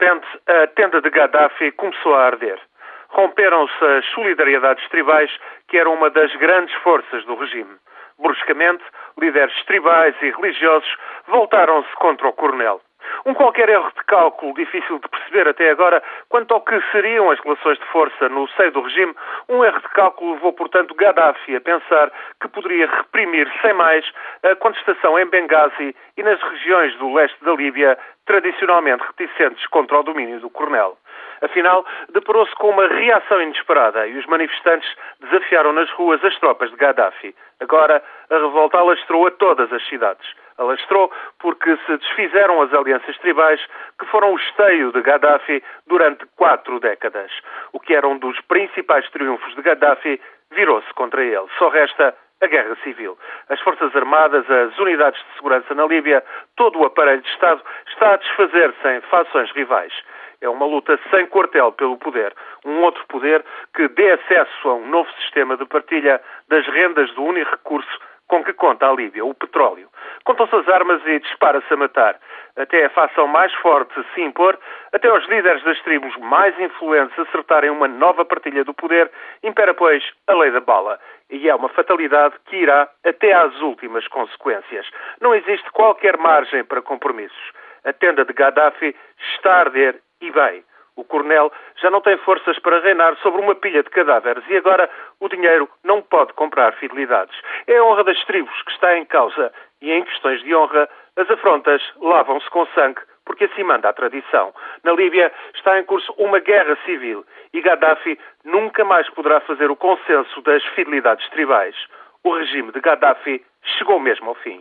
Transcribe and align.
repente, 0.00 0.26
a 0.46 0.66
tenda 0.68 1.00
de 1.00 1.10
Gaddafi 1.10 1.72
começou 1.72 2.14
a 2.14 2.26
arder. 2.26 2.58
Romperam-se 3.10 3.84
as 3.84 4.06
solidariedades 4.06 4.88
tribais, 4.88 5.30
que 5.68 5.76
eram 5.76 5.94
uma 5.94 6.10
das 6.10 6.34
grandes 6.36 6.74
forças 6.76 7.24
do 7.26 7.34
regime. 7.34 7.76
Bruscamente, 8.18 8.84
líderes 9.18 9.54
tribais 9.64 10.14
e 10.22 10.30
religiosos 10.30 10.96
voltaram-se 11.26 11.92
contra 11.96 12.28
o 12.28 12.32
coronel. 12.32 12.80
Um 13.26 13.34
qualquer 13.34 13.68
erro 13.68 13.90
de 13.96 14.04
cálculo 14.04 14.54
difícil 14.54 14.98
de 14.98 15.08
perceber 15.08 15.48
até 15.48 15.70
agora 15.70 16.02
quanto 16.28 16.54
ao 16.54 16.62
que 16.62 16.80
seriam 16.90 17.30
as 17.30 17.38
relações 17.40 17.78
de 17.78 17.84
força 17.86 18.28
no 18.28 18.48
seio 18.50 18.72
do 18.72 18.80
regime, 18.80 19.14
um 19.48 19.64
erro 19.64 19.80
de 19.80 19.88
cálculo 19.88 20.32
levou, 20.34 20.52
portanto, 20.52 20.94
Gaddafi 20.94 21.56
a 21.56 21.60
pensar 21.60 22.10
que 22.40 22.48
poderia 22.48 22.86
reprimir 22.86 23.50
sem 23.60 23.74
mais 23.74 24.04
a 24.42 24.56
contestação 24.56 25.18
em 25.18 25.26
Benghazi 25.26 25.94
e 26.16 26.22
nas 26.22 26.40
regiões 26.40 26.96
do 26.96 27.12
leste 27.12 27.36
da 27.44 27.52
Líbia, 27.52 27.98
tradicionalmente 28.24 29.04
reticentes 29.04 29.66
contra 29.66 30.00
o 30.00 30.02
domínio 30.02 30.40
do 30.40 30.48
coronel. 30.48 30.96
Afinal, 31.42 31.84
deparou-se 32.12 32.54
com 32.56 32.70
uma 32.70 32.86
reação 32.86 33.40
inesperada 33.40 34.06
e 34.06 34.18
os 34.18 34.26
manifestantes 34.26 34.88
desafiaram 35.20 35.72
nas 35.72 35.90
ruas 35.92 36.22
as 36.24 36.38
tropas 36.38 36.70
de 36.70 36.76
Gaddafi. 36.76 37.34
Agora, 37.60 38.02
a 38.30 38.34
revolta 38.34 38.78
alastrou 38.78 39.26
a 39.26 39.30
todas 39.30 39.72
as 39.72 39.86
cidades. 39.88 40.26
Alastrou 40.58 41.10
porque 41.38 41.76
se 41.86 41.96
desfizeram 41.96 42.60
as 42.60 42.72
alianças 42.74 43.16
tribais 43.18 43.60
que 43.98 44.06
foram 44.06 44.34
o 44.34 44.38
esteio 44.38 44.92
de 44.92 45.00
Gaddafi 45.00 45.62
durante 45.86 46.26
quatro 46.36 46.78
décadas. 46.78 47.30
O 47.72 47.80
que 47.80 47.94
era 47.94 48.06
um 48.06 48.18
dos 48.18 48.38
principais 48.42 49.08
triunfos 49.10 49.54
de 49.54 49.62
Gaddafi 49.62 50.20
virou-se 50.50 50.92
contra 50.94 51.24
ele. 51.24 51.46
Só 51.58 51.68
resta 51.68 52.14
a 52.40 52.46
guerra 52.46 52.76
civil. 52.82 53.18
As 53.48 53.60
Forças 53.60 53.94
Armadas, 53.94 54.48
as 54.50 54.78
unidades 54.78 55.20
de 55.20 55.34
segurança 55.34 55.74
na 55.74 55.86
Líbia, 55.86 56.24
todo 56.56 56.78
o 56.78 56.84
aparelho 56.84 57.22
de 57.22 57.28
Estado 57.28 57.62
está 57.88 58.14
a 58.14 58.16
desfazer-se 58.16 58.88
em 58.88 59.00
fações 59.02 59.50
rivais. 59.52 59.92
É 60.40 60.48
uma 60.48 60.64
luta 60.64 60.98
sem 61.10 61.26
quartel 61.26 61.72
pelo 61.72 61.98
poder. 61.98 62.34
Um 62.64 62.80
outro 62.82 63.04
poder 63.08 63.44
que 63.74 63.88
dê 63.88 64.12
acesso 64.12 64.68
a 64.68 64.74
um 64.74 64.88
novo 64.88 65.10
sistema 65.20 65.56
de 65.56 65.66
partilha 65.66 66.20
das 66.48 66.66
rendas 66.66 67.12
do 67.12 67.22
único 67.22 67.50
recurso 67.50 68.00
com 68.30 68.44
que 68.44 68.52
conta 68.52 68.88
a 68.88 68.92
Líbia, 68.92 69.24
o 69.24 69.34
petróleo. 69.34 69.88
Contam-se 70.24 70.54
as 70.54 70.68
armas 70.68 71.02
e 71.04 71.18
dispara-se 71.18 71.74
a 71.74 71.76
matar. 71.76 72.16
Até 72.56 72.84
a 72.84 72.90
facção 72.90 73.26
mais 73.26 73.52
forte 73.54 73.92
se 74.14 74.20
impor, 74.22 74.56
até 74.92 75.12
os 75.12 75.26
líderes 75.28 75.62
das 75.64 75.80
tribos 75.82 76.16
mais 76.18 76.58
influentes 76.60 77.18
acertarem 77.18 77.70
uma 77.70 77.88
nova 77.88 78.24
partilha 78.24 78.64
do 78.64 78.72
poder, 78.72 79.10
impera, 79.42 79.74
pois, 79.74 80.04
a 80.28 80.34
lei 80.34 80.52
da 80.52 80.60
bala. 80.60 81.00
E 81.30 81.48
é 81.48 81.54
uma 81.54 81.68
fatalidade 81.68 82.34
que 82.46 82.56
irá 82.56 82.88
até 83.04 83.32
às 83.32 83.60
últimas 83.60 84.06
consequências. 84.08 84.86
Não 85.20 85.34
existe 85.34 85.70
qualquer 85.70 86.16
margem 86.16 86.64
para 86.64 86.82
compromissos. 86.82 87.52
A 87.84 87.92
tenda 87.92 88.24
de 88.24 88.32
Gaddafi 88.32 88.94
está 89.34 89.54
a 89.54 89.60
arder 89.60 90.00
e 90.20 90.30
bem, 90.30 90.64
o 91.00 91.04
coronel 91.04 91.50
já 91.80 91.90
não 91.90 92.00
tem 92.00 92.16
forças 92.18 92.58
para 92.58 92.80
reinar 92.80 93.16
sobre 93.22 93.40
uma 93.40 93.54
pilha 93.54 93.82
de 93.82 93.88
cadáveres 93.88 94.44
e 94.48 94.56
agora 94.56 94.88
o 95.18 95.28
dinheiro 95.28 95.68
não 95.82 96.02
pode 96.02 96.32
comprar 96.34 96.72
fidelidades. 96.74 97.34
É 97.66 97.78
a 97.78 97.84
honra 97.84 98.04
das 98.04 98.22
tribos 98.24 98.62
que 98.62 98.72
está 98.72 98.96
em 98.98 99.04
causa 99.06 99.50
e 99.80 99.90
em 99.90 100.04
questões 100.04 100.42
de 100.42 100.54
honra 100.54 100.88
as 101.30 101.38
afrontas 101.38 101.80
lavam-se 102.00 102.50
com 102.50 102.66
sangue 102.74 103.00
porque 103.24 103.44
assim 103.44 103.62
manda 103.62 103.88
a 103.88 103.92
tradição. 103.92 104.52
Na 104.82 104.92
Líbia 104.92 105.32
está 105.54 105.78
em 105.78 105.84
curso 105.84 106.12
uma 106.18 106.40
guerra 106.40 106.76
civil 106.84 107.24
e 107.52 107.60
Gaddafi 107.60 108.18
nunca 108.44 108.84
mais 108.84 109.08
poderá 109.10 109.40
fazer 109.40 109.70
o 109.70 109.76
consenso 109.76 110.42
das 110.42 110.64
fidelidades 110.74 111.28
tribais. 111.30 111.76
O 112.24 112.34
regime 112.34 112.72
de 112.72 112.80
Gaddafi 112.80 113.44
chegou 113.78 114.00
mesmo 114.00 114.30
ao 114.30 114.34
fim. 114.34 114.60